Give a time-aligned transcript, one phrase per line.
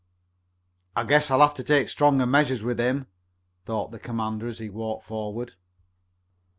[0.95, 3.05] "I guess I'll have to take stronger measures with him,"
[3.67, 5.53] thought the commander as he walked forward.